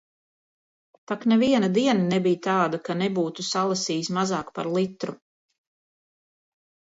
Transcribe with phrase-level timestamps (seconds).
[1.11, 5.17] Tak neviena diena nebija tāda, ka nebūtu salasījis mazāk par litru.